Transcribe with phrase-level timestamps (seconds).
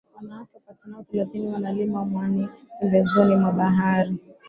[0.15, 4.17] Wanawake wapatao thelathini wanalima mwani pembezoni mwa bahari